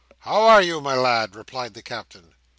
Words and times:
"How 0.21 0.41
are, 0.47 0.63
you, 0.63 0.81
my 0.81 0.95
lad?" 0.95 1.35
replied 1.35 1.75
the 1.75 1.83
Captain. 1.83 2.33